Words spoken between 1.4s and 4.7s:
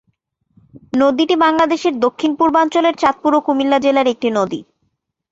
বাংলাদেশের দক্ষিণ-পূর্বাঞ্চলের চাঁদপুর ও কুমিল্লা জেলার একটি নদী।